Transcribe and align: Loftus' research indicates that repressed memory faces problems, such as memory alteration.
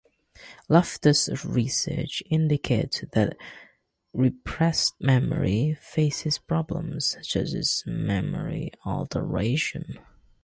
Loftus' 0.67 1.45
research 1.45 2.23
indicates 2.27 3.03
that 3.11 3.37
repressed 4.13 4.95
memory 4.99 5.77
faces 5.79 6.39
problems, 6.39 7.11
such 7.21 7.35
as 7.35 7.83
memory 7.85 8.71
alteration. 8.83 9.99